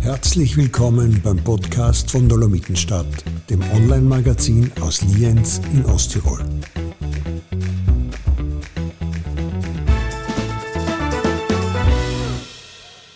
[0.00, 3.06] Herzlich willkommen beim Podcast von Dolomitenstadt,
[3.50, 6.42] dem Online-Magazin aus Lienz in Osttirol.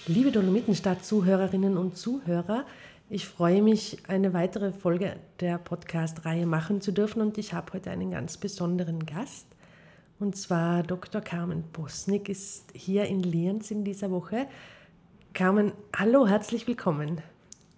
[0.06, 2.66] Liebe Dolomitenstadt-Zuhörerinnen und Zuhörer,
[3.08, 7.90] ich freue mich, eine weitere Folge der Podcast-Reihe machen zu dürfen und ich habe heute
[7.90, 9.51] einen ganz besonderen Gast.
[10.22, 11.20] Und zwar Dr.
[11.20, 14.46] Carmen Bosnik ist hier in Lienz in dieser Woche.
[15.34, 17.20] Carmen, hallo, herzlich willkommen.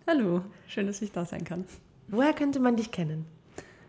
[0.07, 1.65] Hallo, schön, dass ich da sein kann.
[2.09, 3.25] Woher könnte man dich kennen?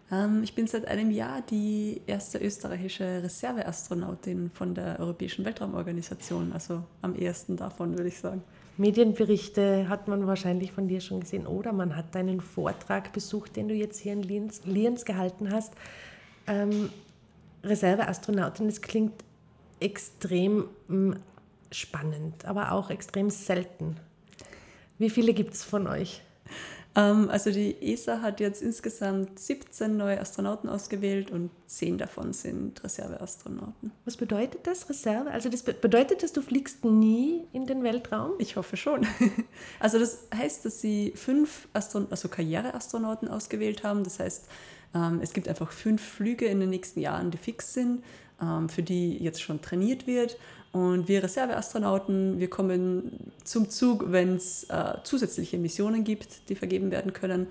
[0.10, 6.82] Ähm, ich bin seit einem Jahr die erste österreichische Reserveastronautin von der Europäischen Weltraumorganisation, also
[7.02, 8.42] am ersten davon, würde ich sagen.
[8.78, 13.68] Medienberichte hat man wahrscheinlich von dir schon gesehen oder man hat deinen Vortrag besucht, den
[13.68, 15.74] du jetzt hier in Lienz, Lienz gehalten hast.
[16.48, 16.90] Ähm,
[17.66, 19.14] Reserveastronautin, das klingt
[19.80, 21.14] extrem mm,
[21.72, 23.98] spannend, aber auch extrem selten.
[24.98, 26.22] Wie viele gibt es von euch?
[26.96, 32.84] Ähm, also die ESA hat jetzt insgesamt 17 neue Astronauten ausgewählt und 10 davon sind
[32.84, 33.92] Reserveastronauten.
[34.06, 35.30] Was bedeutet das, Reserve?
[35.32, 38.32] Also das bedeutet das, du fliegst nie in den Weltraum?
[38.40, 39.06] Ich hoffe schon.
[39.80, 44.04] Also das heißt, dass sie fünf Astron also Karriereastronauten ausgewählt haben.
[44.04, 44.48] Das heißt,
[45.22, 48.02] es gibt einfach fünf Flüge in den nächsten Jahren, die fix sind,
[48.42, 50.38] ähm, für die jetzt schon trainiert wird.
[50.72, 56.92] Und wir Reserveastronauten, wir kommen zum Zug, wenn es äh, zusätzliche Missionen gibt, die vergeben
[56.92, 57.48] werden können.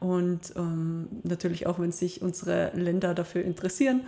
[0.00, 4.02] Und ähm, natürlich auch, wenn sich unsere Länder dafür interessieren.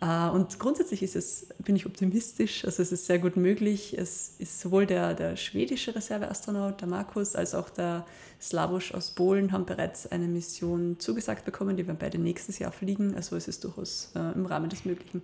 [0.00, 3.96] Äh, und grundsätzlich ist es, bin ich optimistisch, also es ist sehr gut möglich.
[3.98, 8.06] Es ist sowohl der, der schwedische Reserveastronaut, der Markus, als auch der
[8.44, 13.14] Slavusch aus Polen haben bereits eine Mission zugesagt bekommen, die werden beide nächstes Jahr fliegen.
[13.14, 15.22] Also es ist durchaus äh, im Rahmen des Möglichen.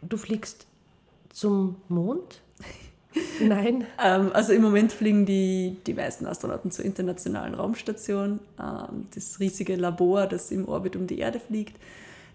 [0.00, 0.66] Du fliegst
[1.30, 2.40] zum Mond?
[3.40, 3.84] Nein.
[4.02, 9.76] ähm, also im Moment fliegen die, die meisten Astronauten zur internationalen Raumstation, ähm, das riesige
[9.76, 11.76] Labor, das im Orbit um die Erde fliegt.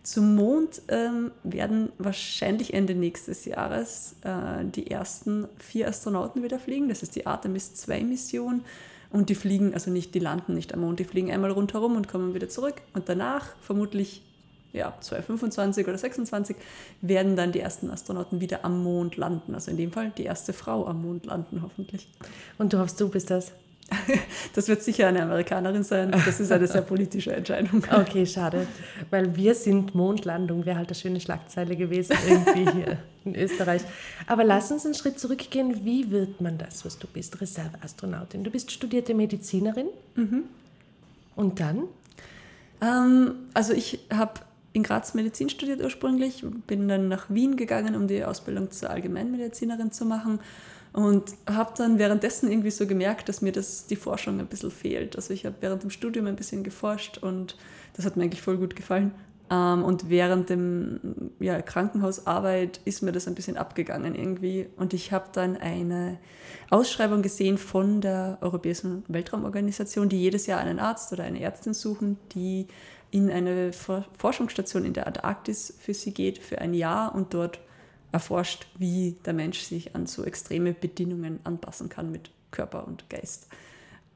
[0.03, 6.89] Zum Mond ähm, werden wahrscheinlich Ende nächstes Jahres äh, die ersten vier Astronauten wieder fliegen.
[6.89, 8.61] Das ist die Artemis 2 Mission.
[9.15, 12.09] Und die fliegen, also nicht, die landen nicht am Mond, die fliegen einmal rundherum und
[12.09, 12.81] kommen wieder zurück.
[12.93, 14.21] Und danach, vermutlich
[14.73, 16.57] ja, 2025 oder 26
[16.99, 19.55] werden dann die ersten Astronauten wieder am Mond landen.
[19.55, 22.09] Also in dem Fall die erste Frau am Mond landen, hoffentlich.
[22.57, 23.53] Und du hoffst, du bist das?
[24.53, 26.11] Das wird sicher eine Amerikanerin sein.
[26.11, 27.83] Das ist eine sehr politische Entscheidung.
[27.91, 28.67] Okay, schade.
[29.09, 33.81] Weil wir sind Mondlandung, wäre halt eine schöne Schlagzeile gewesen irgendwie hier in Österreich.
[34.27, 35.85] Aber lass uns einen Schritt zurückgehen.
[35.85, 37.39] Wie wird man das, was du bist?
[37.41, 38.43] Reserveastronautin.
[38.43, 39.87] Du bist studierte Medizinerin.
[40.15, 40.43] Mhm.
[41.35, 41.83] Und dann?
[42.81, 44.41] Ähm, also ich habe
[44.73, 49.91] in Graz Medizin studiert ursprünglich, bin dann nach Wien gegangen, um die Ausbildung zur Allgemeinmedizinerin
[49.91, 50.39] zu machen
[50.95, 55.17] und habe dann währenddessen irgendwie so gemerkt, dass mir das die Forschung ein bisschen fehlt.
[55.17, 57.57] Also ich habe während dem Studium ein bisschen geforscht und
[57.95, 59.11] das hat mir eigentlich voll gut gefallen.
[59.51, 61.01] Ähm, und während dem
[61.41, 64.67] ja, Krankenhausarbeit ist mir das ein bisschen abgegangen irgendwie.
[64.77, 66.17] Und ich habe dann eine
[66.69, 72.17] Ausschreibung gesehen von der Europäischen Weltraumorganisation, die jedes Jahr einen Arzt oder eine Ärztin suchen,
[72.33, 72.67] die
[73.11, 77.59] in eine Forschungsstation in der Antarktis für sie geht, für ein Jahr und dort
[78.15, 83.47] erforscht, wie der Mensch sich an so extreme Bedingungen anpassen kann mit Körper und Geist.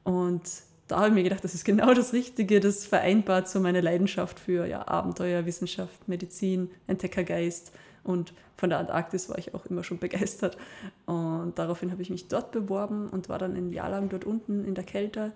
[0.04, 0.42] Und
[0.88, 4.40] da habe ich mir gedacht, das ist genau das Richtige, das vereinbart so meine Leidenschaft
[4.40, 7.72] für ja, Abenteuer, Wissenschaft, Medizin, Entdeckergeist.
[8.02, 10.56] Und von der Antarktis war ich auch immer schon begeistert.
[11.04, 14.64] Und daraufhin habe ich mich dort beworben und war dann ein Jahr lang dort unten
[14.64, 15.32] in der Kälte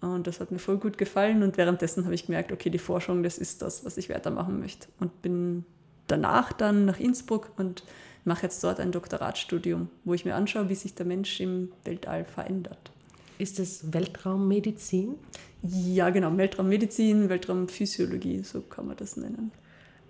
[0.00, 1.42] und das hat mir voll gut gefallen.
[1.42, 4.88] Und währenddessen habe ich gemerkt, okay, die Forschung, das ist das, was ich weitermachen möchte.
[4.98, 5.64] Und bin
[6.10, 7.84] danach dann nach Innsbruck und
[8.24, 12.24] mache jetzt dort ein Doktoratstudium, wo ich mir anschaue, wie sich der Mensch im Weltall
[12.24, 12.90] verändert.
[13.38, 15.14] Ist das Weltraummedizin?
[15.62, 19.52] Ja, genau, Weltraummedizin, Weltraumphysiologie, so kann man das nennen.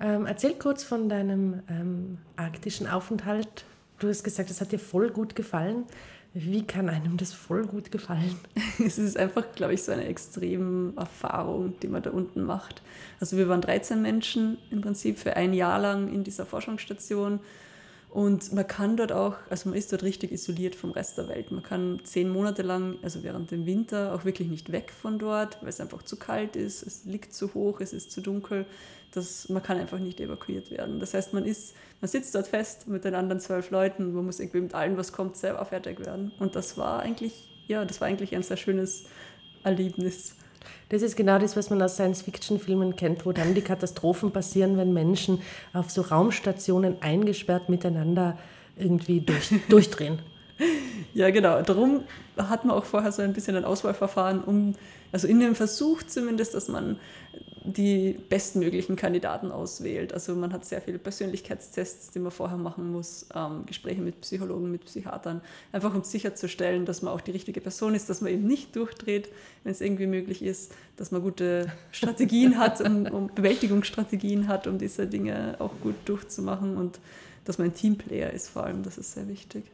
[0.00, 3.64] Ähm, erzähl kurz von deinem ähm, arktischen Aufenthalt.
[3.98, 5.84] Du hast gesagt, es hat dir voll gut gefallen.
[6.32, 8.38] Wie kann einem das voll gut gefallen?
[8.84, 12.82] Es ist einfach, glaube ich, so eine extreme Erfahrung, die man da unten macht.
[13.18, 17.40] Also wir waren 13 Menschen im Prinzip für ein Jahr lang in dieser Forschungsstation
[18.10, 21.52] und man kann dort auch, also man ist dort richtig isoliert vom Rest der Welt.
[21.52, 25.58] Man kann zehn Monate lang, also während dem Winter, auch wirklich nicht weg von dort,
[25.62, 28.66] weil es einfach zu kalt ist, es liegt zu hoch, es ist zu dunkel.
[29.12, 31.00] Das, man kann einfach nicht evakuiert werden.
[31.00, 34.38] Das heißt, man, ist, man sitzt dort fest mit den anderen zwölf Leuten, man muss
[34.38, 36.32] irgendwie mit allem, was kommt, selber fertig werden.
[36.38, 39.06] Und das war eigentlich, ja, das war eigentlich ein sehr schönes
[39.64, 40.36] Erlebnis.
[40.90, 44.92] Das ist genau das, was man aus Science-Fiction-Filmen kennt, wo dann die Katastrophen passieren, wenn
[44.92, 45.40] Menschen
[45.72, 48.38] auf so Raumstationen eingesperrt miteinander
[48.76, 50.20] irgendwie durch, durchdrehen.
[51.14, 51.62] Ja, genau.
[51.62, 52.04] Darum
[52.36, 54.74] hat man auch vorher so ein bisschen ein Auswahlverfahren, um,
[55.12, 56.98] also in dem Versuch zumindest, dass man
[57.62, 60.14] die bestmöglichen Kandidaten auswählt.
[60.14, 64.70] Also man hat sehr viele Persönlichkeitstests, die man vorher machen muss, ähm, Gespräche mit Psychologen,
[64.70, 65.42] mit Psychiatern,
[65.72, 69.28] einfach um sicherzustellen, dass man auch die richtige Person ist, dass man eben nicht durchdreht,
[69.62, 74.78] wenn es irgendwie möglich ist, dass man gute Strategien hat, um, um Bewältigungsstrategien hat, um
[74.78, 76.98] diese Dinge auch gut durchzumachen und
[77.44, 79.64] dass man ein Teamplayer ist vor allem, das ist sehr wichtig.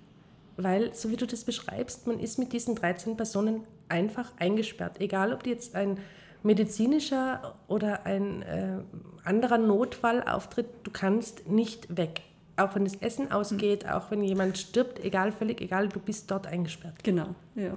[0.56, 5.00] Weil, so wie du das beschreibst, man ist mit diesen 13 Personen einfach eingesperrt.
[5.00, 5.98] Egal, ob die jetzt ein
[6.42, 8.78] medizinischer oder ein äh,
[9.24, 12.22] anderer Notfall auftritt, du kannst nicht weg.
[12.56, 13.90] Auch wenn das Essen ausgeht, mhm.
[13.90, 17.02] auch wenn jemand stirbt, egal, völlig egal, du bist dort eingesperrt.
[17.02, 17.76] Genau, ja.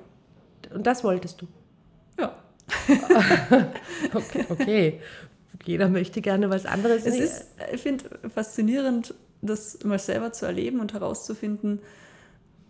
[0.74, 1.48] Und das wolltest du?
[2.18, 2.34] Ja.
[4.14, 5.02] okay, okay.
[5.66, 7.06] Jeder möchte gerne was anderes.
[7.06, 11.80] Es ist, ich finde, faszinierend, das mal selber zu erleben und herauszufinden,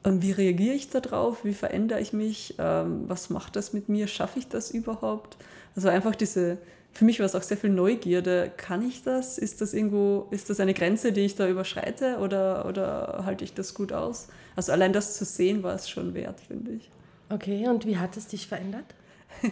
[0.06, 4.40] wie reagiere ich darauf, wie verändere ich mich, ähm, was macht das mit mir, schaffe
[4.40, 5.38] ich das überhaupt?
[5.75, 6.57] Also einfach diese,
[6.94, 8.51] für mich war es auch sehr viel Neugierde.
[8.57, 9.38] Kann ich das?
[9.38, 13.54] Ist das irgendwo, ist das eine Grenze, die ich da überschreite oder, oder halte ich
[13.54, 14.28] das gut aus?
[14.56, 16.90] Also allein das zu sehen war es schon wert, finde ich.
[17.30, 18.86] Okay, und wie hat es dich verändert?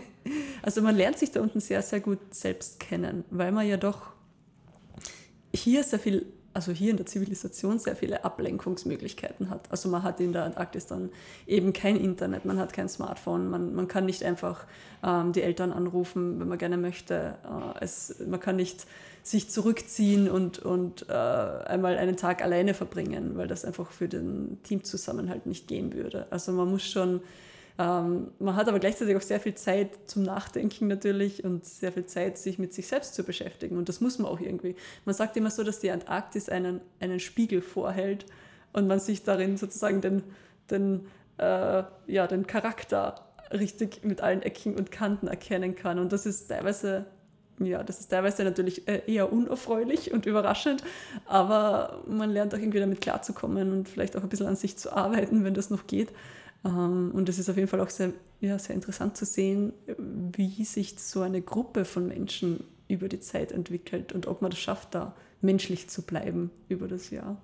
[0.62, 4.08] Also man lernt sich da unten sehr, sehr gut selbst kennen, weil man ja doch
[5.54, 6.26] hier sehr viel
[6.58, 9.70] also hier in der Zivilisation sehr viele Ablenkungsmöglichkeiten hat.
[9.70, 11.12] Also man hat in der Antarktis dann
[11.46, 14.66] eben kein Internet, man hat kein Smartphone, man, man kann nicht einfach
[15.04, 17.36] ähm, die Eltern anrufen, wenn man gerne möchte.
[17.46, 18.88] Äh, es, man kann nicht
[19.22, 24.58] sich zurückziehen und, und äh, einmal einen Tag alleine verbringen, weil das einfach für den
[24.64, 26.26] Teamzusammenhalt nicht gehen würde.
[26.32, 27.22] Also man muss schon
[27.80, 32.06] ähm, man hat aber gleichzeitig auch sehr viel Zeit zum Nachdenken natürlich und sehr viel
[32.06, 33.78] Zeit, sich mit sich selbst zu beschäftigen.
[33.78, 34.76] Und das muss man auch irgendwie.
[35.06, 38.26] Man sagt immer so, dass die Antarktis einen, einen Spiegel vorhält
[38.74, 40.24] und man sich darin sozusagen den,
[40.72, 41.06] den,
[41.38, 46.00] äh, ja, den Charakter richtig mit allen Ecken und Kanten erkennen kann.
[46.00, 47.06] Und das ist teilweise
[47.60, 50.84] ja, das ist teilweise natürlich äh, eher unerfreulich und überraschend,
[51.26, 54.96] aber man lernt auch irgendwie damit klarzukommen und vielleicht auch ein bisschen an sich zu
[54.96, 56.10] arbeiten, wenn das noch geht.
[56.68, 58.12] Ähm, und es ist auf jeden Fall auch sehr,
[58.42, 63.52] ja, sehr interessant zu sehen, wie sich so eine Gruppe von Menschen über die Zeit
[63.52, 67.42] entwickelt und ob man das schafft, da menschlich zu bleiben über das Jahr.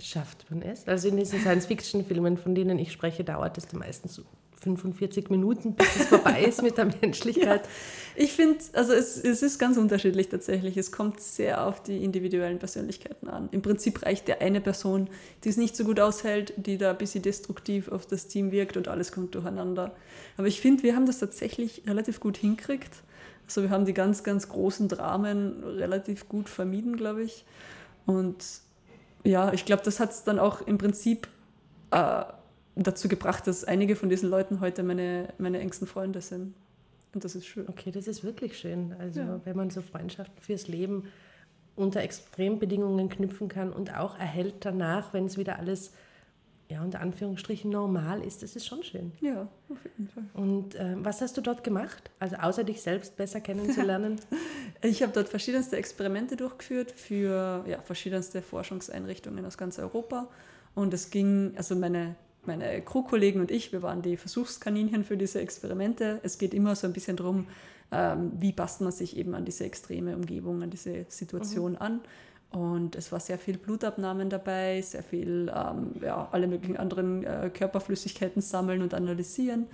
[0.00, 0.86] Schafft man es?
[0.88, 4.22] Also in diesen Science-Fiction-Filmen, von denen ich spreche, dauert es meistens so
[4.64, 7.62] 45 Minuten, bis es vorbei ist mit der Menschlichkeit.
[7.64, 7.70] Ja,
[8.16, 10.76] ich finde, also es, es ist ganz unterschiedlich tatsächlich.
[10.76, 13.48] Es kommt sehr auf die individuellen Persönlichkeiten an.
[13.52, 15.08] Im Prinzip reicht der eine Person,
[15.44, 18.76] die es nicht so gut aushält, die da ein bisschen destruktiv auf das Team wirkt
[18.76, 19.94] und alles kommt durcheinander.
[20.36, 23.02] Aber ich finde, wir haben das tatsächlich relativ gut hinkriegt.
[23.46, 27.44] Also wir haben die ganz, ganz großen Dramen relativ gut vermieden, glaube ich.
[28.06, 28.42] Und
[29.22, 31.28] ja, ich glaube, das hat es dann auch im Prinzip
[31.90, 32.24] äh,
[32.76, 36.54] dazu gebracht, dass einige von diesen Leuten heute meine, meine engsten Freunde sind.
[37.14, 37.68] Und das ist schön.
[37.68, 38.94] Okay, das ist wirklich schön.
[38.98, 39.40] Also ja.
[39.44, 41.04] wenn man so Freundschaften fürs Leben
[41.76, 45.92] unter Extrembedingungen knüpfen kann und auch erhält danach, wenn es wieder alles
[46.68, 49.12] ja, unter Anführungsstrichen normal ist, das ist schon schön.
[49.20, 50.24] Ja, auf jeden Fall.
[50.32, 52.10] Und äh, was hast du dort gemacht?
[52.18, 54.18] Also außer dich selbst besser kennenzulernen?
[54.82, 60.28] ich habe dort verschiedenste Experimente durchgeführt für ja, verschiedenste Forschungseinrichtungen aus ganz Europa.
[60.74, 65.40] Und es ging, also meine meine Crewkollegen und ich, wir waren die Versuchskaninchen für diese
[65.40, 66.20] Experimente.
[66.22, 67.46] Es geht immer so ein bisschen darum,
[67.92, 71.78] ähm, wie passt man sich eben an diese extreme Umgebung, an diese Situation mhm.
[71.78, 72.00] an.
[72.50, 77.50] Und es war sehr viel Blutabnahmen dabei, sehr viel ähm, ja, alle möglichen anderen äh,
[77.52, 79.66] Körperflüssigkeiten sammeln und analysieren.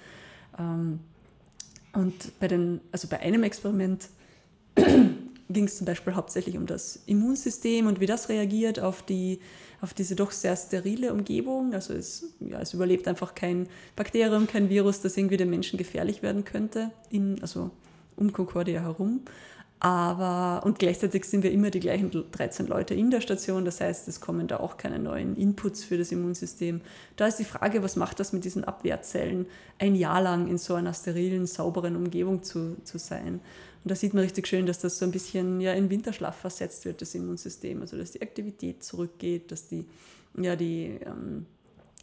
[0.58, 1.00] Ähm,
[1.92, 4.08] und bei, den, also bei einem Experiment
[5.52, 9.40] ging es zum Beispiel hauptsächlich um das Immunsystem und wie das reagiert auf die
[9.80, 11.72] auf diese doch sehr sterile Umgebung.
[11.74, 13.66] Also es, ja, es überlebt einfach kein
[13.96, 17.70] Bakterium, kein Virus, das irgendwie den Menschen gefährlich werden könnte, in, also
[18.16, 19.22] um Concordia herum.
[19.82, 24.08] Aber, und gleichzeitig sind wir immer die gleichen 13 Leute in der Station, das heißt,
[24.08, 26.82] es kommen da auch keine neuen Inputs für das Immunsystem.
[27.16, 29.46] Da ist die Frage, was macht das mit diesen Abwehrzellen,
[29.78, 33.40] ein Jahr lang in so einer sterilen, sauberen Umgebung zu, zu sein?
[33.82, 36.84] Und da sieht man richtig schön, dass das so ein bisschen ja, in Winterschlaf versetzt
[36.84, 37.80] wird, das Immunsystem.
[37.80, 39.86] Also dass die Aktivität zurückgeht, dass die,
[40.36, 41.46] ja, die, ähm,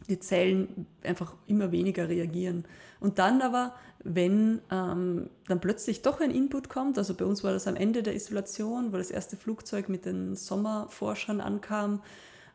[0.08, 2.64] die Zellen einfach immer weniger reagieren.
[3.00, 7.52] Und dann aber, wenn ähm, dann plötzlich doch ein Input kommt, also bei uns war
[7.52, 12.02] das am Ende der Isolation, wo das erste Flugzeug mit den Sommerforschern ankam,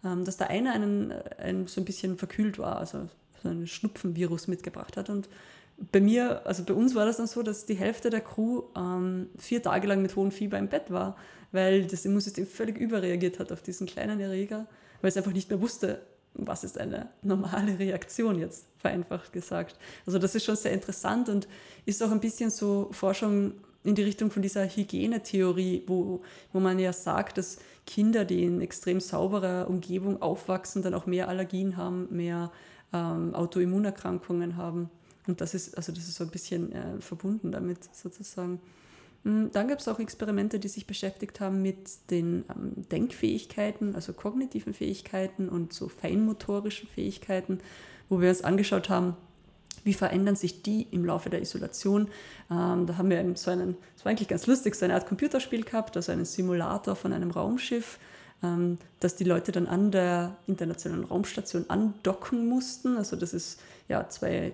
[0.03, 3.07] ähm, dass da einer einen, einen so ein bisschen verkühlt war, also
[3.41, 5.09] so ein Schnupfenvirus mitgebracht hat.
[5.09, 5.29] Und
[5.77, 9.29] bei mir, also bei uns war das dann so, dass die Hälfte der Crew ähm,
[9.37, 11.15] vier Tage lang mit hohem Fieber im Bett war,
[11.51, 14.67] weil das Immunsystem völlig überreagiert hat auf diesen kleinen Erreger,
[15.01, 16.01] weil es einfach nicht mehr wusste,
[16.35, 19.77] was ist eine normale Reaktion jetzt, vereinfacht gesagt.
[20.05, 21.47] Also das ist schon sehr interessant und
[21.85, 23.53] ist auch ein bisschen so Forschung
[23.83, 26.21] in die Richtung von dieser Hygienetheorie, wo,
[26.53, 31.27] wo man ja sagt, dass Kinder, die in extrem sauberer Umgebung aufwachsen, dann auch mehr
[31.27, 32.51] Allergien haben, mehr
[32.93, 34.89] ähm, Autoimmunerkrankungen haben.
[35.27, 38.59] Und das ist, also das ist so ein bisschen äh, verbunden damit sozusagen.
[39.23, 44.13] Hm, dann gab es auch Experimente, die sich beschäftigt haben mit den ähm, Denkfähigkeiten, also
[44.13, 47.59] kognitiven Fähigkeiten und so feinmotorischen Fähigkeiten,
[48.09, 49.15] wo wir uns angeschaut haben,
[49.85, 52.09] wie verändern sich die im Laufe der Isolation.
[52.51, 55.63] Ähm, da haben wir so einen, das war eigentlich ganz lustig, so eine Art Computerspiel
[55.63, 57.99] gehabt, also einen Simulator von einem Raumschiff,
[58.43, 62.97] ähm, dass die Leute dann an der internationalen Raumstation andocken mussten.
[62.97, 64.53] Also das ist ja zwei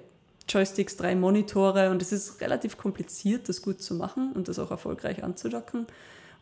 [0.49, 4.71] Joysticks, drei Monitore und es ist relativ kompliziert, das gut zu machen und das auch
[4.71, 5.85] erfolgreich anzudocken.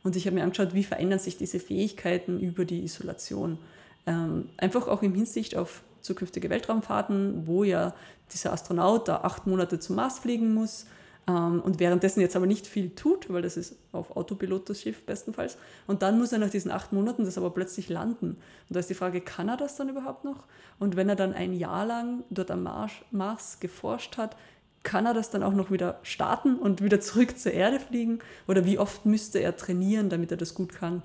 [0.04, 3.58] Und ich habe mir angeschaut, wie verändern sich diese Fähigkeiten über die Isolation.
[4.06, 7.94] Ähm, einfach auch im Hinsicht auf zukünftige Weltraumfahrten, wo ja
[8.34, 10.86] dieser Astronaut da acht Monate zum Mars fliegen muss
[11.28, 15.58] und währenddessen jetzt aber nicht viel tut, weil das ist auf Autopilot das Schiff bestenfalls.
[15.86, 18.38] Und dann muss er nach diesen acht Monaten das aber plötzlich landen.
[18.70, 20.46] Und da ist die Frage, kann er das dann überhaupt noch?
[20.80, 24.38] Und wenn er dann ein Jahr lang dort am Mars, Mars geforscht hat,
[24.84, 28.20] kann er das dann auch noch wieder starten und wieder zurück zur Erde fliegen?
[28.48, 31.04] Oder wie oft müsste er trainieren, damit er das gut kann,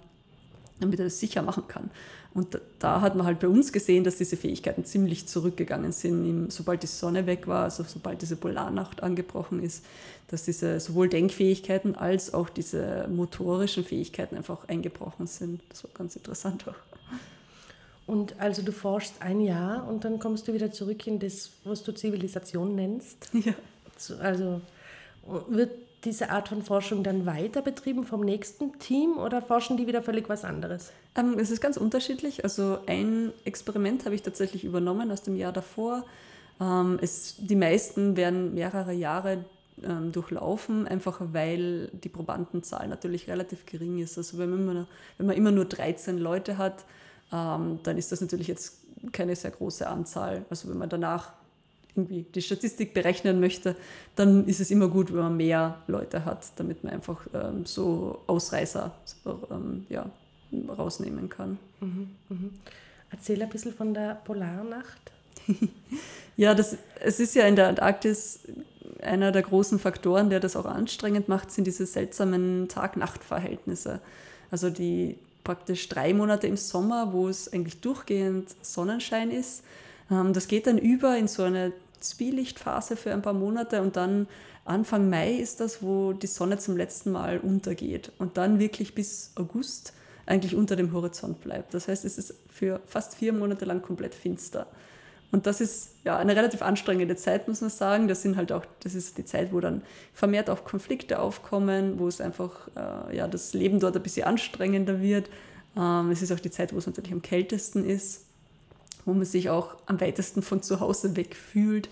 [0.82, 1.90] damit er das sicher machen kann?
[2.34, 6.82] Und da hat man halt bei uns gesehen, dass diese Fähigkeiten ziemlich zurückgegangen sind, sobald
[6.82, 9.84] die Sonne weg war, also sobald diese Polarnacht angebrochen ist,
[10.28, 15.60] dass diese sowohl Denkfähigkeiten als auch diese motorischen Fähigkeiten einfach eingebrochen sind.
[15.68, 16.74] Das war ganz interessant auch.
[18.06, 21.82] Und also du forschst ein Jahr und dann kommst du wieder zurück in das, was
[21.82, 23.30] du Zivilisation nennst.
[23.32, 23.54] Ja.
[24.20, 24.60] Also
[25.48, 25.70] wird
[26.04, 30.28] diese Art von Forschung dann weiter betrieben vom nächsten Team oder forschen die wieder völlig
[30.28, 30.92] was anderes?
[31.14, 32.44] Ähm, es ist ganz unterschiedlich.
[32.44, 36.04] Also ein Experiment habe ich tatsächlich übernommen aus dem Jahr davor.
[36.60, 39.44] Ähm, es, die meisten werden mehrere Jahre
[39.82, 44.18] ähm, durchlaufen, einfach weil die Probandenzahl natürlich relativ gering ist.
[44.18, 44.86] Also wenn man,
[45.18, 46.84] wenn man immer nur 13 Leute hat,
[47.32, 48.78] ähm, dann ist das natürlich jetzt
[49.12, 50.44] keine sehr große Anzahl.
[50.50, 51.32] Also wenn man danach
[51.94, 53.76] irgendwie die Statistik berechnen möchte,
[54.16, 58.22] dann ist es immer gut, wenn man mehr Leute hat, damit man einfach ähm, so
[58.26, 60.10] Ausreißer so, ähm, ja,
[60.68, 61.58] rausnehmen kann.
[61.80, 62.36] Mhm, mh.
[63.10, 65.12] Erzähl ein bisschen von der Polarnacht.
[66.36, 68.40] ja, das, es ist ja in der Antarktis
[69.02, 74.00] einer der großen Faktoren, der das auch anstrengend macht, sind diese seltsamen Tag-Nacht-Verhältnisse.
[74.50, 79.64] Also die praktisch drei Monate im Sommer, wo es eigentlich durchgehend Sonnenschein ist.
[80.12, 84.28] Ähm, das geht dann über in so eine Zwielichtphase für ein paar Monate und dann
[84.64, 89.32] Anfang Mai ist das, wo die Sonne zum letzten Mal untergeht und dann wirklich bis
[89.34, 89.92] August
[90.24, 91.74] eigentlich unter dem Horizont bleibt.
[91.74, 94.68] Das heißt, es ist für fast vier Monate lang komplett finster.
[95.32, 98.06] Und das ist ja eine relativ anstrengende Zeit, muss man sagen.
[98.06, 102.06] Das sind halt auch, das ist die Zeit, wo dann vermehrt auch Konflikte aufkommen, wo
[102.06, 105.30] es einfach äh, ja das Leben dort ein bisschen anstrengender wird.
[105.76, 108.26] Ähm, es ist auch die Zeit, wo es natürlich am kältesten ist
[109.04, 111.88] wo man sich auch am weitesten von zu Hause weg fühlt.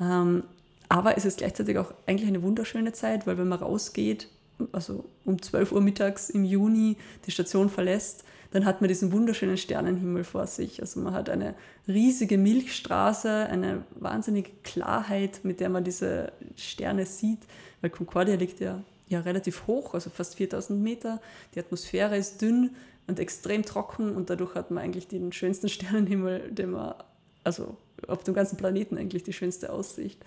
[0.00, 0.44] Ähm,
[0.88, 4.28] aber es ist gleichzeitig auch eigentlich eine wunderschöne Zeit, weil wenn man rausgeht,
[4.72, 6.96] also um 12 Uhr mittags im Juni
[7.26, 10.80] die Station verlässt, dann hat man diesen wunderschönen Sternenhimmel vor sich.
[10.80, 11.54] Also man hat eine
[11.88, 17.40] riesige Milchstraße, eine wahnsinnige Klarheit, mit der man diese Sterne sieht,
[17.80, 21.20] weil Concordia liegt ja, ja relativ hoch, also fast 4000 Meter.
[21.56, 22.70] Die Atmosphäre ist dünn,
[23.06, 26.94] und extrem trocken und dadurch hat man eigentlich den schönsten Sternenhimmel, den man,
[27.42, 30.20] also auf dem ganzen Planeten eigentlich die schönste Aussicht.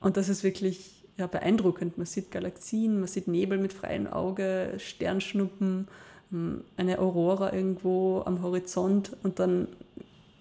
[0.00, 1.98] Und das ist wirklich ja, beeindruckend.
[1.98, 5.88] Man sieht Galaxien, man sieht Nebel mit freiem Auge, Sternschnuppen,
[6.30, 9.68] hm, eine Aurora irgendwo am Horizont und dann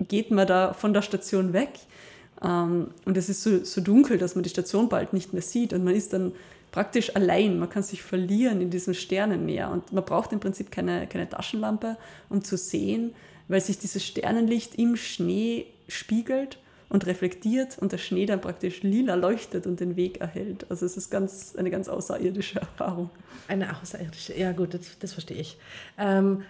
[0.07, 1.71] geht man da von der Station weg.
[2.41, 5.73] Ähm, und es ist so, so dunkel, dass man die Station bald nicht mehr sieht
[5.73, 6.31] und man ist dann
[6.71, 7.59] praktisch allein.
[7.59, 11.97] Man kann sich verlieren in diesem Sternenmeer und man braucht im Prinzip keine, keine Taschenlampe,
[12.29, 13.13] um zu sehen,
[13.47, 16.59] weil sich dieses Sternenlicht im Schnee spiegelt
[16.89, 20.65] und reflektiert und der Schnee dann praktisch lila leuchtet und den Weg erhält.
[20.69, 23.09] Also es ist ganz, eine ganz außerirdische Erfahrung.
[23.47, 25.57] Eine außerirdische, ja gut, das, das verstehe ich.
[25.97, 26.43] Ähm,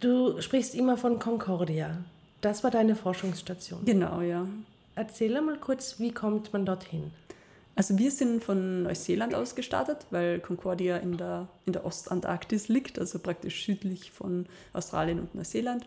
[0.00, 1.98] du sprichst immer von Concordia.
[2.40, 3.84] Das war deine Forschungsstation.
[3.84, 4.46] Genau, ja.
[4.94, 7.10] Erzähl mal kurz, wie kommt man dorthin?
[7.76, 12.98] Also wir sind von Neuseeland aus gestartet, weil Concordia in der, in der Ostantarktis liegt,
[12.98, 15.86] also praktisch südlich von Australien und Neuseeland.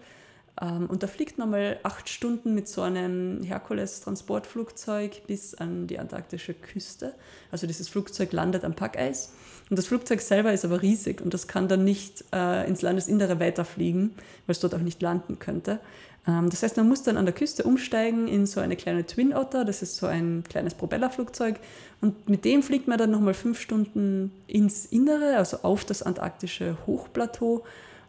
[0.62, 6.00] Ähm, und da fliegt man mal acht Stunden mit so einem Herkules-Transportflugzeug bis an die
[6.00, 7.14] antarktische Küste.
[7.52, 9.34] Also dieses Flugzeug landet am Packeis.
[9.70, 13.40] Und das Flugzeug selber ist aber riesig und das kann dann nicht äh, ins Landesinnere
[13.40, 14.12] weiterfliegen,
[14.46, 15.80] weil es dort auch nicht landen könnte.
[16.28, 19.34] Ähm, das heißt, man muss dann an der Küste umsteigen in so eine kleine Twin
[19.34, 21.56] Otter, das ist so ein kleines Propellerflugzeug.
[22.02, 26.78] Und mit dem fliegt man dann nochmal fünf Stunden ins Innere, also auf das antarktische
[26.86, 27.64] Hochplateau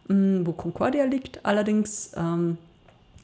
[0.07, 1.43] wo Concordia liegt.
[1.45, 2.57] Allerdings ähm,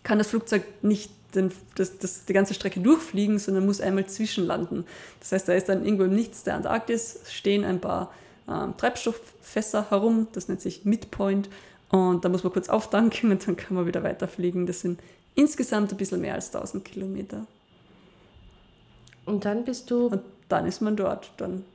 [0.04, 4.86] kann das Flugzeug nicht den, das, das, die ganze Strecke durchfliegen, sondern muss einmal zwischenlanden.
[5.20, 8.12] Das heißt, da ist dann irgendwo im Nichts der Antarktis, stehen ein paar
[8.50, 11.50] ähm, Treibstofffässer herum, das nennt sich Midpoint.
[11.92, 14.66] Und da muss man kurz auftanken und dann kann man wieder weiterfliegen.
[14.66, 15.00] Das sind
[15.36, 17.46] insgesamt ein bisschen mehr als 1000 Kilometer.
[19.26, 20.08] Und dann bist du.
[20.08, 21.32] Und dann ist man dort.
[21.38, 21.66] Dann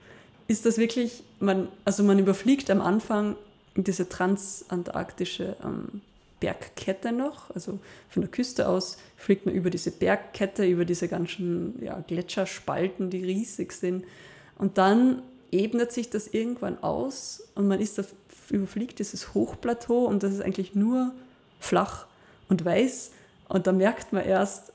[0.48, 3.36] ist das wirklich, man, also man überfliegt am Anfang
[3.74, 6.00] diese transantarktische ähm,
[6.40, 7.50] Bergkette noch.
[7.54, 13.10] Also von der Küste aus fliegt man über diese Bergkette, über diese ganzen ja, Gletscherspalten,
[13.10, 14.04] die riesig sind.
[14.58, 18.12] Und dann ebnet sich das irgendwann aus und man ist auf,
[18.50, 21.12] überfliegt dieses Hochplateau und das ist eigentlich nur
[21.60, 22.06] flach
[22.48, 23.12] und weiß.
[23.48, 24.72] Und da merkt man erst,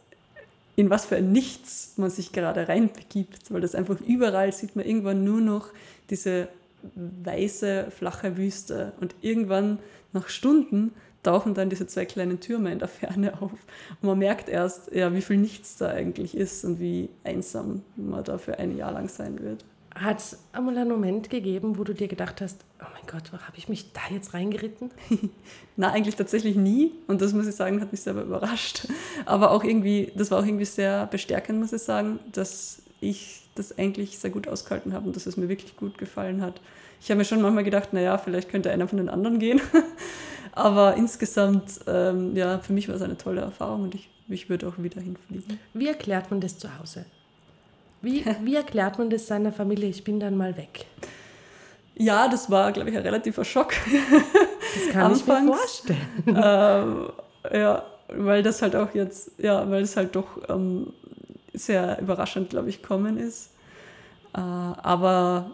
[0.75, 4.85] in was für ein Nichts man sich gerade reinbegibt, weil das einfach überall sieht man
[4.85, 5.69] irgendwann nur noch
[6.09, 6.47] diese
[6.95, 8.93] weiße, flache Wüste.
[8.99, 9.79] Und irgendwann
[10.13, 13.51] nach Stunden tauchen dann diese zwei kleinen Türme in der Ferne auf.
[13.51, 18.23] Und man merkt erst, ja, wie viel nichts da eigentlich ist und wie einsam man
[18.23, 19.63] da für ein Jahr lang sein wird.
[19.93, 23.57] Hat es einmal einen Moment gegeben, wo du dir gedacht hast, oh mein Gott, habe
[23.57, 24.89] ich mich da jetzt reingeritten?
[25.75, 26.93] Na, eigentlich tatsächlich nie.
[27.07, 28.87] Und das muss ich sagen, hat mich selber überrascht.
[29.25, 33.77] Aber auch irgendwie, das war auch irgendwie sehr bestärkend, muss ich sagen, dass ich das
[33.77, 36.61] eigentlich sehr gut ausgehalten habe und dass es mir wirklich gut gefallen hat.
[37.01, 39.59] Ich habe mir schon manchmal gedacht, naja, vielleicht könnte einer von den anderen gehen.
[40.53, 44.67] Aber insgesamt, ähm, ja, für mich war es eine tolle Erfahrung und ich, ich würde
[44.67, 45.59] auch wieder hinfliegen.
[45.73, 47.05] Wie erklärt man das zu Hause?
[48.01, 50.85] Wie, wie erklärt man das seiner Familie, ich bin dann mal weg?
[51.95, 53.73] Ja, das war, glaube ich, ein relativer Schock.
[54.73, 55.99] Das kann ich mir vorstellen.
[56.27, 57.09] Ähm,
[57.53, 60.93] ja, weil das halt auch jetzt, ja, weil es halt doch ähm,
[61.53, 63.51] sehr überraschend, glaube ich, kommen ist.
[64.33, 65.51] Äh, aber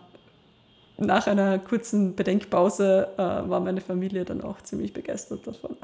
[0.98, 5.76] nach einer kurzen Bedenkpause äh, war meine Familie dann auch ziemlich begeistert davon.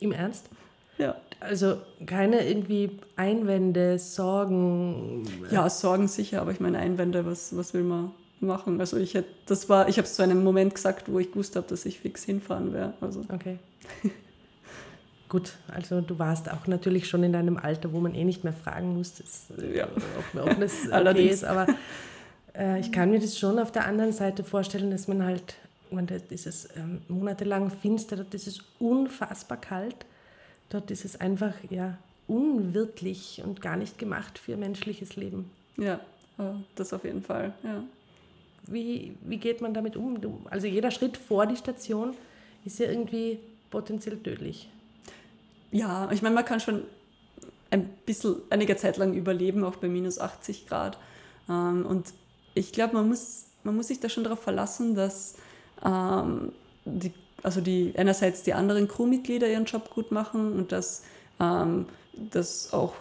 [0.00, 0.48] Im Ernst?
[0.98, 1.16] Ja.
[1.40, 5.24] Also keine irgendwie Einwände, Sorgen?
[5.50, 8.80] Ja, Sorgen sicher, aber ich meine Einwände, was, was will man machen?
[8.80, 11.56] Also ich hätte, das war, ich habe es zu einem Moment gesagt, wo ich gewusst
[11.56, 12.94] habe, dass ich fix hinfahren werde.
[13.00, 13.22] Also.
[13.32, 13.58] Okay.
[15.28, 18.52] Gut, also du warst auch natürlich schon in deinem Alter, wo man eh nicht mehr
[18.52, 19.88] fragen muss, das, ja.
[20.34, 21.66] ob, ob das okay ist, aber
[22.56, 25.56] äh, ich kann mir das schon auf der anderen Seite vorstellen, dass man halt,
[25.90, 30.06] man, dort ist ähm, monatelang finster, dort ist unfassbar kalt,
[30.68, 35.50] dort ist es einfach ja, unwirtlich und gar nicht gemacht für menschliches Leben.
[35.76, 36.00] Ja,
[36.74, 37.82] das auf jeden Fall, ja.
[38.66, 40.18] Wie, wie geht man damit um?
[40.50, 42.14] Also jeder Schritt vor die Station
[42.64, 43.38] ist ja irgendwie
[43.70, 44.68] potenziell tödlich
[45.74, 46.84] ja, ich meine, man kann schon
[47.70, 50.98] ein bisschen, einige Zeit lang überleben, auch bei minus 80 Grad.
[51.48, 52.14] Ähm, und
[52.54, 55.34] ich glaube, man muss, man muss sich da schon darauf verlassen, dass
[55.84, 56.52] ähm,
[56.84, 57.12] die,
[57.44, 61.02] also die, einerseits die anderen Crewmitglieder ihren Job gut machen und dass,
[61.38, 62.94] ähm, dass auch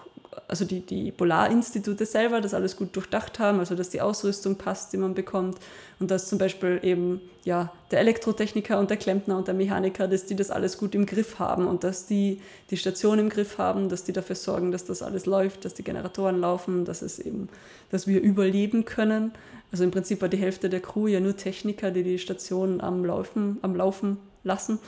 [0.48, 4.92] also die, die Polarinstitute selber das alles gut durchdacht haben, also dass die Ausrüstung passt,
[4.92, 5.58] die man bekommt
[6.00, 10.26] und dass zum Beispiel eben ja, der Elektrotechniker und der Klempner und der Mechaniker, dass
[10.26, 13.88] die das alles gut im Griff haben und dass die die Station im Griff haben,
[13.88, 17.48] dass die dafür sorgen, dass das alles läuft, dass die Generatoren laufen, dass es eben,
[17.92, 19.32] dass wir überleben können.
[19.72, 23.06] Also im Prinzip war die Hälfte der Crew ja nur Techniker, die die Station am
[23.06, 24.80] Laufen, am Laufen lassen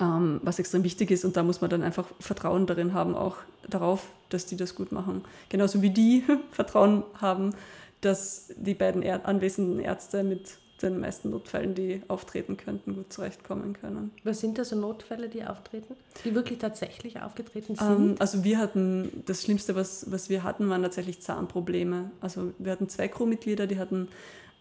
[0.00, 1.24] ähm, was extrem wichtig ist.
[1.24, 3.36] Und da muss man dann einfach Vertrauen darin haben, auch
[3.68, 5.24] darauf, dass die das gut machen.
[5.48, 7.54] Genauso wie die Vertrauen haben,
[8.00, 13.74] dass die beiden Erd anwesenden Ärzte mit den meisten Notfällen, die auftreten könnten, gut zurechtkommen
[13.74, 14.10] können.
[14.24, 15.94] Was sind da so Notfälle, die auftreten?
[16.24, 17.88] Die wirklich tatsächlich aufgetreten sind?
[17.88, 22.10] Ähm, also wir hatten, das Schlimmste, was, was wir hatten, waren tatsächlich Zahnprobleme.
[22.20, 24.08] Also wir hatten zwei Crewmitglieder, die hatten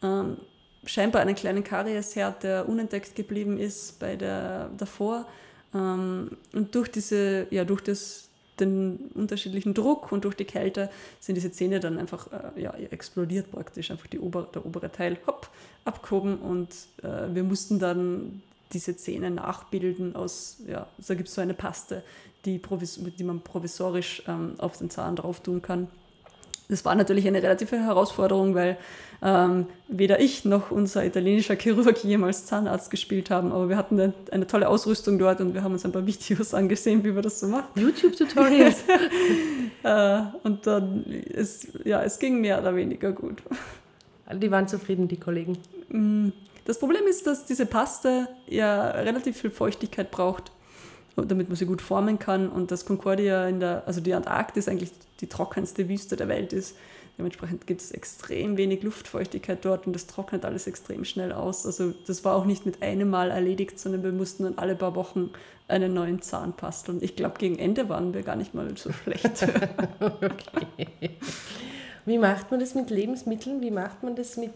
[0.02, 0.38] ähm,
[0.86, 5.26] scheinbar einen kleinen Kariesherd, der unentdeckt geblieben ist bei der davor.
[5.74, 11.36] Ähm, und durch diese, ja, durch das, den unterschiedlichen Druck und durch die Kälte sind
[11.36, 15.50] diese Zähne dann einfach äh, ja, explodiert praktisch, einfach die ober, der obere Teil hopp,
[15.86, 16.70] abgehoben und
[17.02, 22.04] äh, wir mussten dann diese Zähne nachbilden aus, ja, da gibt es so eine Paste,
[22.46, 22.62] die,
[23.18, 25.88] die man provisorisch ähm, auf den Zahn drauf tun kann.
[26.68, 28.78] das war natürlich eine relative Herausforderung, weil
[29.24, 34.14] ähm, weder ich noch unser italienischer Chirurg jemals Zahnarzt gespielt haben, aber wir hatten eine,
[34.32, 37.40] eine, tolle Ausrüstung dort und wir haben uns ein paar Videos angesehen, wie wir das
[37.40, 37.68] so machen.
[37.76, 38.84] YouTube-Tutorials.
[39.84, 43.42] äh, und dann ist, ja, es ging mehr oder weniger gut.
[44.32, 45.58] Die waren zufrieden, die Kollegen.
[45.88, 46.30] Mm,
[46.66, 50.52] das Problem ist, dass diese Paste ja relativ viel Feuchtigkeit braucht,
[51.16, 54.92] damit man sie gut formen kann und das Concordia in der, also die Antarktis eigentlich
[55.22, 56.76] die trockenste Wüste der Welt ist.
[57.18, 61.66] Dementsprechend gibt es extrem wenig Luftfeuchtigkeit dort und das trocknet alles extrem schnell aus.
[61.66, 64.96] Also das war auch nicht mit einem Mal erledigt, sondern wir mussten dann alle paar
[64.96, 65.30] Wochen
[65.68, 66.98] einen neuen Zahn basteln.
[67.02, 69.46] Ich glaube, gegen Ende waren wir gar nicht mal so schlecht.
[70.00, 71.12] okay.
[72.06, 73.62] Wie macht man das mit Lebensmitteln?
[73.62, 74.52] Wie macht man das mit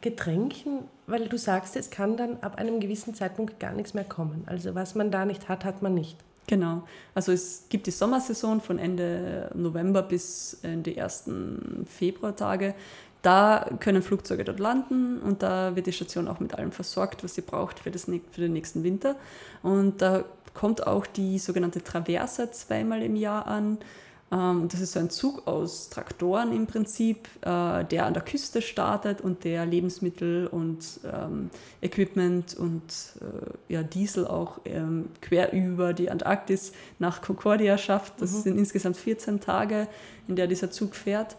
[0.00, 0.84] Getränken?
[1.06, 4.44] Weil du sagst, es kann dann ab einem gewissen Zeitpunkt gar nichts mehr kommen.
[4.46, 6.16] Also was man da nicht hat, hat man nicht.
[6.46, 6.82] Genau.
[7.14, 12.74] Also es gibt die Sommersaison von Ende November bis in die ersten Februartage.
[13.22, 17.34] Da können Flugzeuge dort landen und da wird die Station auch mit allem versorgt, was
[17.34, 19.14] sie braucht für, das, für den nächsten Winter.
[19.62, 23.78] Und da kommt auch die sogenannte Traverse zweimal im Jahr an.
[24.32, 28.62] Ähm, das ist so ein Zug aus Traktoren im Prinzip, äh, der an der Küste
[28.62, 31.50] startet und der Lebensmittel und ähm,
[31.82, 32.82] Equipment und
[33.20, 38.20] äh, ja, Diesel auch ähm, quer über die Antarktis nach Concordia schafft.
[38.20, 38.42] Das mhm.
[38.42, 39.88] sind insgesamt 14 Tage,
[40.28, 41.36] in der dieser Zug fährt.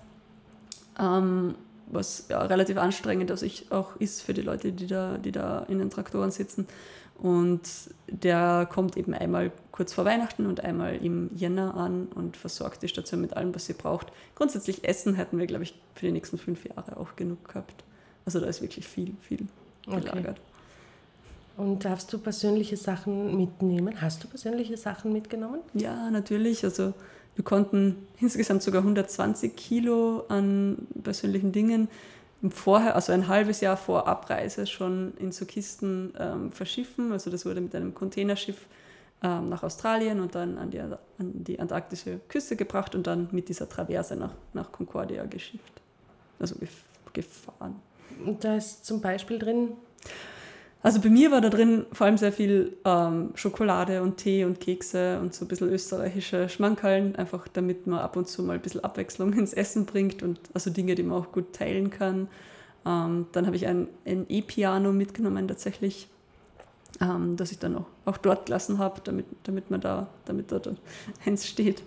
[0.98, 5.80] was ja, relativ anstrengend ich, auch ist für die Leute, die da, die da in
[5.80, 6.68] den Traktoren sitzen.
[7.22, 7.62] Und
[8.08, 12.88] der kommt eben einmal kurz vor Weihnachten und einmal im Jänner an und versorgt die
[12.88, 14.08] Station mit allem, was sie braucht.
[14.34, 17.84] Grundsätzlich Essen hätten wir, glaube ich, für die nächsten fünf Jahre auch genug gehabt.
[18.26, 19.46] Also da ist wirklich viel, viel
[19.86, 20.40] gelagert.
[20.40, 21.62] Okay.
[21.62, 24.02] Und darfst du persönliche Sachen mitnehmen?
[24.02, 25.60] Hast du persönliche Sachen mitgenommen?
[25.76, 26.64] Ja, natürlich.
[26.64, 26.94] Also
[27.36, 31.88] wir konnten insgesamt sogar 120 Kilo an persönlichen Dingen
[32.50, 37.12] vorher, also ein halbes Jahr vor Abreise schon in so Kisten ähm, verschiffen.
[37.12, 38.68] Also das wurde mit einem Containerschiff
[39.24, 43.50] ähm, nach Australien und dann an die, an die antarktische Küste gebracht und dann mit
[43.50, 45.82] dieser Traverse nach, nach Concordia geschifft.
[46.40, 46.56] Also
[47.14, 47.80] gefahren.
[48.26, 49.74] Und da ist zum Beispiel drin
[50.84, 54.60] also bei mir war da drin vor allem sehr viel ähm, Schokolade und Tee und
[54.60, 58.62] Kekse und so ein bisschen österreichische Schmankerln, einfach damit man ab und zu mal ein
[58.62, 62.28] bisschen Abwechslung ins Essen bringt und also Dinge, die man auch gut teilen kann.
[62.86, 66.08] Ähm, dann habe ich ein, ein E-Piano mitgenommen tatsächlich,
[67.00, 70.68] ähm, das ich dann auch, auch dort gelassen habe, damit, damit man da, damit dort
[71.26, 71.84] eins steht.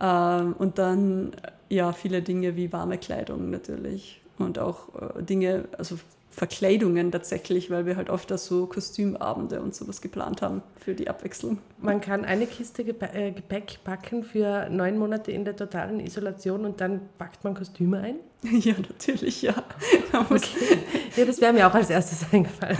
[0.00, 1.32] Ähm, und dann
[1.68, 5.98] ja viele Dinge wie warme Kleidung natürlich und auch äh, Dinge, also
[6.30, 11.58] Verkleidungen tatsächlich, weil wir halt oft so Kostümabende und sowas geplant haben für die Abwechslung.
[11.78, 16.80] Man kann eine Kiste äh, Gepäck packen für neun Monate in der totalen Isolation und
[16.80, 18.16] dann packt man Kostüme ein?
[18.60, 19.54] Ja, natürlich, ja.
[20.12, 20.78] Okay.
[21.16, 22.78] Ja, das wäre mir auch als erstes eingefallen.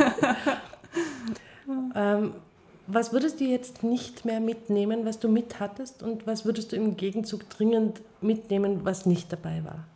[1.95, 2.33] ähm,
[2.87, 6.77] was würdest du jetzt nicht mehr mitnehmen, was du mit hattest und was würdest du
[6.77, 9.87] im Gegenzug dringend mitnehmen, was nicht dabei war?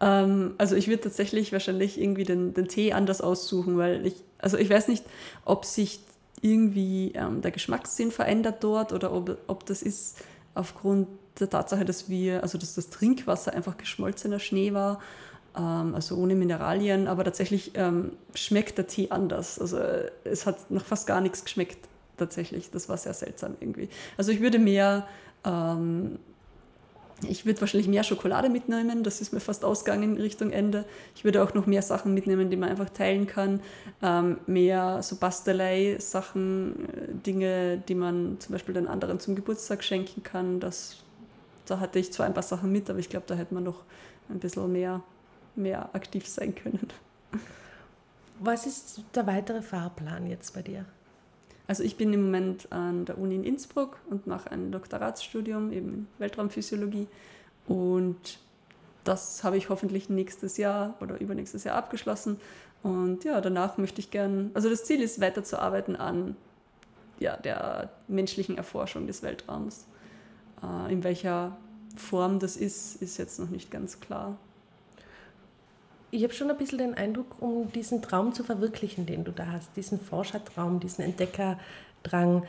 [0.00, 4.56] Ähm, also ich würde tatsächlich wahrscheinlich irgendwie den, den Tee anders aussuchen, weil ich, also
[4.56, 5.04] ich weiß nicht,
[5.44, 6.00] ob sich
[6.42, 10.18] irgendwie ähm, der Geschmackssinn verändert dort oder ob, ob das ist
[10.54, 11.08] aufgrund
[11.40, 15.00] der Tatsache, dass wir, also dass das Trinkwasser einfach geschmolzener Schnee war,
[15.56, 19.58] ähm, also ohne Mineralien, aber tatsächlich ähm, schmeckt der Tee anders.
[19.58, 19.78] Also
[20.24, 22.70] es hat noch fast gar nichts geschmeckt tatsächlich.
[22.70, 23.88] Das war sehr seltsam irgendwie.
[24.16, 25.06] Also ich würde mehr
[25.44, 26.18] ähm,
[27.22, 30.84] ich würde wahrscheinlich mehr Schokolade mitnehmen, das ist mir fast ausgegangen Richtung Ende.
[31.14, 33.60] Ich würde auch noch mehr Sachen mitnehmen, die man einfach teilen kann.
[34.02, 40.22] Ähm, mehr so Bastelei-Sachen, äh, Dinge, die man zum Beispiel den anderen zum Geburtstag schenken
[40.22, 40.60] kann.
[40.60, 40.98] Das,
[41.64, 43.84] da hatte ich zwar ein paar Sachen mit, aber ich glaube, da hätte man noch
[44.28, 45.02] ein bisschen mehr,
[45.54, 46.88] mehr aktiv sein können.
[48.40, 50.84] Was ist der weitere Fahrplan jetzt bei dir?
[51.68, 55.88] Also ich bin im Moment an der Uni in Innsbruck und mache ein Doktoratsstudium eben
[55.88, 57.08] in Weltraumphysiologie
[57.66, 58.38] und
[59.04, 62.40] das habe ich hoffentlich nächstes Jahr oder übernächstes Jahr abgeschlossen.
[62.82, 66.36] Und ja, danach möchte ich gern, also das Ziel ist weiterzuarbeiten an
[67.18, 69.86] ja, der menschlichen Erforschung des Weltraums.
[70.62, 71.56] Äh, in welcher
[71.96, 74.36] Form das ist, ist jetzt noch nicht ganz klar
[76.10, 79.46] ich habe schon ein bisschen den Eindruck, um diesen Traum zu verwirklichen, den du da
[79.46, 82.44] hast, diesen Forschertraum, diesen Entdeckerdrang,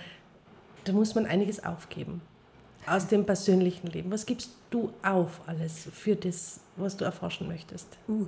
[0.86, 2.22] da muss man einiges aufgeben
[2.86, 4.12] aus dem persönlichen Leben.
[4.12, 7.88] Was gibst du auf alles für das, was du erforschen möchtest?
[8.08, 8.28] Uh.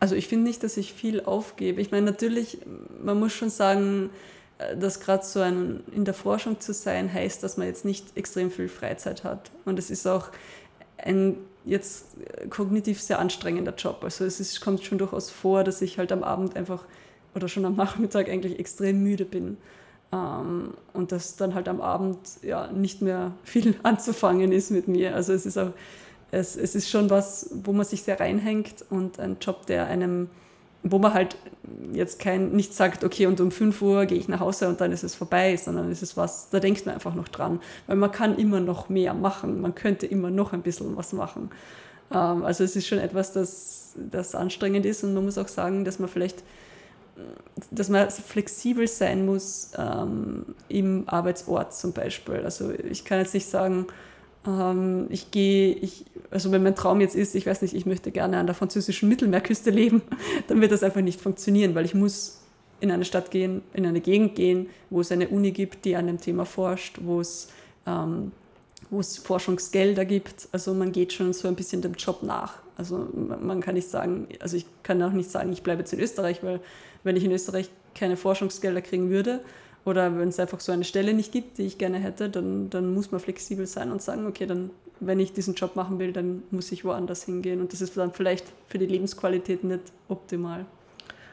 [0.00, 1.80] Also ich finde nicht, dass ich viel aufgebe.
[1.80, 2.58] Ich meine, natürlich,
[3.02, 4.10] man muss schon sagen,
[4.58, 8.16] äh, dass gerade so ein in der Forschung zu sein heißt, dass man jetzt nicht
[8.16, 9.50] extrem viel Freizeit hat.
[9.64, 10.30] Und es ist auch
[10.98, 12.16] ein jetzt
[12.50, 14.00] kognitiv sehr anstrengender Job.
[14.02, 16.84] Also es ist, kommt schon durchaus vor, dass ich halt am Abend einfach
[17.34, 19.56] oder schon am Nachmittag eigentlich extrem müde bin.
[20.12, 25.14] Ähm, und dass dann halt am Abend ja nicht mehr viel anzufangen ist mit mir.
[25.14, 25.72] Also es ist auch,
[26.30, 30.28] es, es ist schon was, wo man sich sehr reinhängt und ein Job, der einem
[30.84, 31.36] wo man halt
[31.92, 34.92] jetzt kein, nicht sagt, okay, und um 5 Uhr gehe ich nach Hause und dann
[34.92, 38.12] ist es vorbei, sondern es ist was, da denkt man einfach noch dran, weil man
[38.12, 41.50] kann immer noch mehr machen, man könnte immer noch ein bisschen was machen.
[42.12, 45.86] Ähm, also es ist schon etwas, das, das anstrengend ist und man muss auch sagen,
[45.86, 46.42] dass man vielleicht,
[47.70, 52.40] dass man flexibel sein muss ähm, im Arbeitsort zum Beispiel.
[52.44, 53.86] Also ich kann jetzt nicht sagen,
[54.46, 58.10] ähm, ich gehe, ich, also wenn mein Traum jetzt ist, ich weiß nicht, ich möchte
[58.10, 60.02] gerne an der französischen Mittelmeerküste leben,
[60.48, 62.40] dann wird das einfach nicht funktionieren, weil ich muss
[62.80, 66.06] in eine Stadt gehen, in eine Gegend gehen, wo es eine Uni gibt, die an
[66.06, 67.48] dem Thema forscht, wo es,
[67.86, 68.32] ähm,
[68.90, 70.48] wo es Forschungsgelder gibt.
[70.52, 72.58] Also man geht schon so ein bisschen dem Job nach.
[72.76, 76.00] Also man kann nicht sagen, also ich kann auch nicht sagen, ich bleibe jetzt in
[76.00, 76.60] Österreich, weil
[77.04, 79.40] wenn ich in Österreich keine Forschungsgelder kriegen würde,
[79.84, 82.94] oder wenn es einfach so eine Stelle nicht gibt, die ich gerne hätte, dann, dann
[82.94, 84.70] muss man flexibel sein und sagen, okay, dann,
[85.00, 87.60] wenn ich diesen Job machen will, dann muss ich woanders hingehen.
[87.60, 90.64] Und das ist dann vielleicht für die Lebensqualität nicht optimal.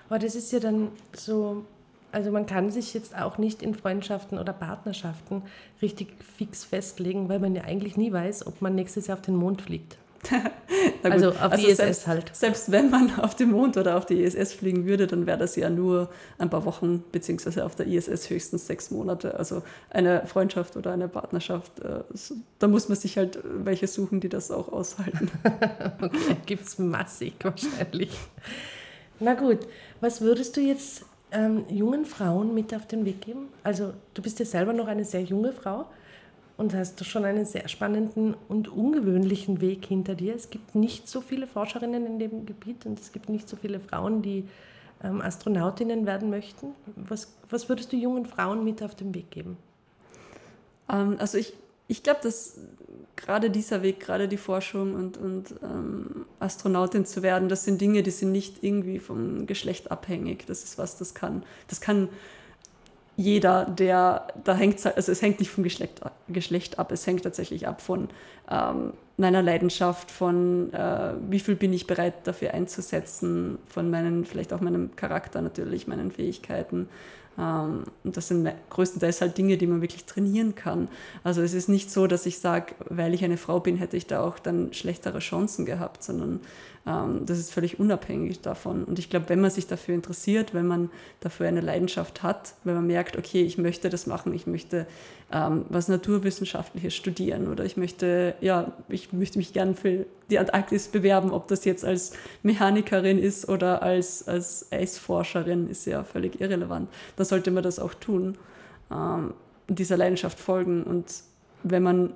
[0.09, 1.63] Aber das ist ja dann so,
[2.11, 5.43] also man kann sich jetzt auch nicht in Freundschaften oder Partnerschaften
[5.81, 9.35] richtig fix festlegen, weil man ja eigentlich nie weiß, ob man nächstes Jahr auf den
[9.35, 9.97] Mond fliegt.
[11.03, 12.35] Also auf also die ISS selbst, halt.
[12.35, 15.55] Selbst wenn man auf den Mond oder auf die ISS fliegen würde, dann wäre das
[15.55, 19.37] ja nur ein paar Wochen, beziehungsweise auf der ISS höchstens sechs Monate.
[19.37, 22.01] Also eine Freundschaft oder eine Partnerschaft, äh,
[22.59, 25.31] da muss man sich halt welche suchen, die das auch aushalten.
[26.01, 28.11] okay, gibt es massig wahrscheinlich.
[29.19, 29.59] Na gut,
[29.99, 33.47] was würdest du jetzt ähm, jungen Frauen mit auf den Weg geben?
[33.63, 35.85] Also du bist ja selber noch eine sehr junge Frau
[36.61, 40.35] und hast schon einen sehr spannenden und ungewöhnlichen Weg hinter dir.
[40.35, 43.79] Es gibt nicht so viele Forscherinnen in dem Gebiet und es gibt nicht so viele
[43.79, 44.47] Frauen, die
[45.03, 46.67] ähm, Astronautinnen werden möchten.
[46.95, 49.57] Was, was würdest du jungen Frauen mit auf den Weg geben?
[50.87, 51.53] Ähm, also ich,
[51.87, 52.59] ich glaube, dass
[53.15, 58.03] gerade dieser Weg, gerade die Forschung und, und ähm, Astronautin zu werden, das sind Dinge,
[58.03, 60.45] die sind nicht irgendwie vom Geschlecht abhängig.
[60.45, 62.07] Das ist was, das kann, das kann
[63.21, 67.67] jeder, der, da hängt also es hängt nicht vom Geschlecht, Geschlecht ab, es hängt tatsächlich
[67.67, 68.09] ab von
[68.49, 74.51] ähm, meiner Leidenschaft, von äh, wie viel bin ich bereit dafür einzusetzen, von meinen, vielleicht
[74.53, 76.89] auch meinem Charakter natürlich, meinen Fähigkeiten.
[77.37, 80.87] Ähm, und das sind größtenteils halt Dinge, die man wirklich trainieren kann.
[81.23, 84.07] Also es ist nicht so, dass ich sage, weil ich eine Frau bin, hätte ich
[84.07, 86.41] da auch dann schlechtere Chancen gehabt, sondern
[86.85, 88.83] ähm, das ist völlig unabhängig davon.
[88.83, 90.89] Und ich glaube, wenn man sich dafür interessiert, wenn man
[91.19, 94.87] dafür eine Leidenschaft hat, wenn man merkt, okay, ich möchte das machen, ich möchte
[95.31, 100.87] ähm, was Naturwissenschaftliches studieren oder ich möchte, ja, ich möchte mich gern für die Antarktis
[100.87, 102.13] bewerben, ob das jetzt als
[102.43, 106.89] Mechanikerin ist oder als, als Eisforscherin, ist ja völlig irrelevant.
[107.15, 108.37] Da sollte man das auch tun
[108.91, 109.33] ähm,
[109.67, 110.83] dieser Leidenschaft folgen.
[110.83, 111.05] Und
[111.63, 112.13] wenn man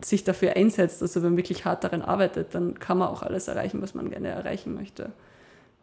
[0.00, 3.48] sich dafür einsetzt, also wenn man wirklich hart daran arbeitet, dann kann man auch alles
[3.48, 5.12] erreichen, was man gerne erreichen möchte.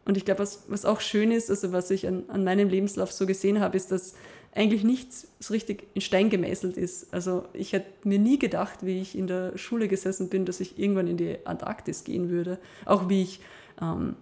[0.06, 3.12] Und ich glaube, was, was auch schön ist, also was ich an, an meinem Lebenslauf
[3.12, 4.16] so gesehen habe, ist, dass
[4.56, 7.14] eigentlich nichts so richtig in Stein gemeißelt ist.
[7.14, 10.78] Also ich hätte mir nie gedacht, wie ich in der Schule gesessen bin, dass ich
[10.78, 12.60] irgendwann in die Antarktis gehen würde.
[12.86, 13.40] Auch wie ich
[13.82, 14.16] ähm,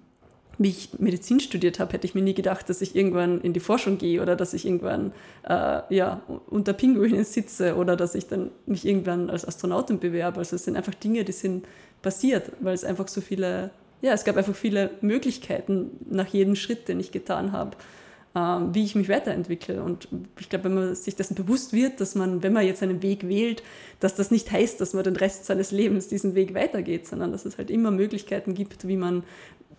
[0.58, 3.60] wie ich Medizin studiert habe, hätte ich mir nie gedacht, dass ich irgendwann in die
[3.60, 5.12] Forschung gehe oder dass ich irgendwann
[5.48, 10.40] äh, ja, unter Pinguinen sitze oder dass ich dann mich irgendwann als Astronautin bewerbe.
[10.40, 11.66] Also es sind einfach Dinge, die sind
[12.02, 16.88] passiert, weil es einfach so viele, ja, es gab einfach viele Möglichkeiten nach jedem Schritt,
[16.88, 17.78] den ich getan habe,
[18.34, 19.84] wie ich mich weiterentwickle.
[19.84, 20.08] Und
[20.40, 23.28] ich glaube, wenn man sich dessen bewusst wird, dass man, wenn man jetzt einen Weg
[23.28, 23.62] wählt,
[24.00, 27.46] dass das nicht heißt, dass man den Rest seines Lebens diesen Weg weitergeht, sondern dass
[27.46, 29.24] es halt immer Möglichkeiten gibt, wie man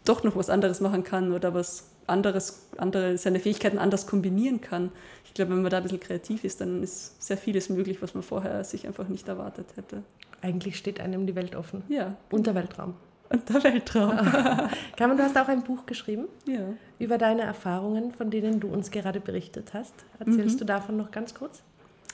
[0.04, 4.90] doch noch was anderes machen kann oder was anderes, andere, seine Fähigkeiten anders kombinieren kann.
[5.24, 8.12] Ich glaube, wenn man da ein bisschen kreativ ist, dann ist sehr vieles möglich, was
[8.12, 10.02] man vorher sich einfach nicht erwartet hätte.
[10.42, 11.84] Eigentlich steht einem die Welt offen.
[11.88, 12.16] Ja.
[12.30, 12.94] Und der Weltraum.
[13.32, 14.16] Und der Weltraum.
[14.96, 16.60] Carmen, du hast auch ein Buch geschrieben ja.
[16.98, 19.94] über deine Erfahrungen, von denen du uns gerade berichtet hast.
[20.18, 20.58] Erzählst mhm.
[20.58, 21.62] du davon noch ganz kurz?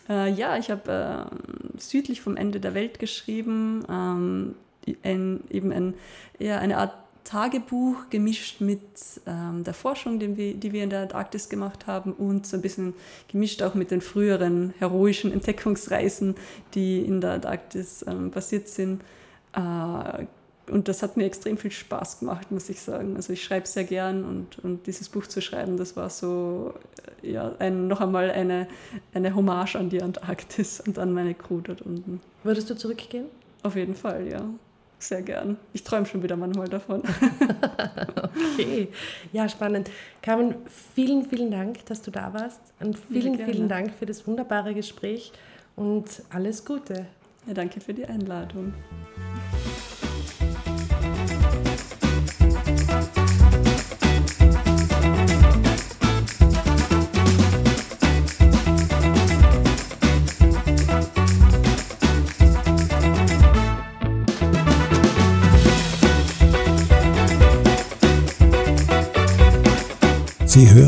[0.09, 4.55] Äh, ja, ich habe äh, südlich vom Ende der Welt geschrieben, ähm,
[5.03, 5.95] ein, eben ein,
[6.39, 8.81] ja, eine Art Tagebuch gemischt mit
[9.27, 12.63] ähm, der Forschung, die wir, die wir in der Antarktis gemacht haben und so ein
[12.63, 12.95] bisschen
[13.31, 16.37] gemischt auch mit den früheren heroischen Entdeckungsreisen,
[16.73, 19.03] die in der Antarktis ähm, passiert sind.
[19.53, 20.25] Äh,
[20.71, 23.17] und das hat mir extrem viel Spaß gemacht, muss ich sagen.
[23.17, 26.75] Also ich schreibe sehr gern und, und dieses Buch zu schreiben, das war so
[27.23, 28.69] äh, ja, ein, noch einmal eine,
[29.15, 32.21] eine Hommage an die Antarktis und an meine Crew dort unten.
[32.45, 33.27] Würdest du zurückgehen?
[33.63, 34.43] Auf jeden Fall, ja.
[35.01, 35.57] Sehr gern.
[35.73, 37.03] Ich träume schon wieder manchmal davon.
[38.55, 38.89] okay,
[39.33, 39.91] ja, spannend.
[40.23, 40.57] Carmen,
[40.95, 42.61] vielen, vielen Dank, dass du da warst.
[42.81, 45.33] Und vielen, vielen Dank für das wunderbare Gespräch
[45.77, 47.07] und alles Gute.
[47.47, 48.75] Ja, danke für die Einladung.